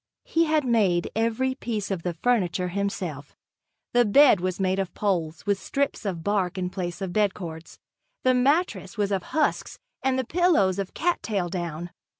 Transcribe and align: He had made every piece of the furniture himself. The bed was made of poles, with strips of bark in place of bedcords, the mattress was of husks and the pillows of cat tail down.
He 0.23 0.45
had 0.45 0.65
made 0.65 1.11
every 1.15 1.53
piece 1.53 1.91
of 1.91 2.01
the 2.01 2.15
furniture 2.15 2.69
himself. 2.69 3.37
The 3.93 4.03
bed 4.03 4.39
was 4.39 4.59
made 4.59 4.79
of 4.79 4.95
poles, 4.95 5.45
with 5.45 5.61
strips 5.61 6.05
of 6.05 6.23
bark 6.23 6.57
in 6.57 6.71
place 6.71 7.01
of 7.01 7.13
bedcords, 7.13 7.77
the 8.23 8.33
mattress 8.33 8.97
was 8.97 9.11
of 9.11 9.21
husks 9.21 9.77
and 10.01 10.17
the 10.17 10.25
pillows 10.25 10.79
of 10.79 10.95
cat 10.95 11.21
tail 11.21 11.49
down. 11.49 11.91